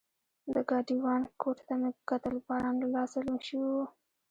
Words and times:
د 0.53 0.55
ګاډیوان 0.69 1.21
کوټ 1.41 1.57
ته 1.67 1.73
مې 1.79 1.89
وکتل، 1.95 2.35
باران 2.47 2.75
له 2.81 2.87
لاسه 2.95 3.17
لوند 3.25 3.41
شوی 3.47 3.69
و. 3.75 3.77